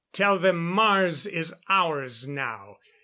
[0.13, 2.77] Tell them Mars is ours now!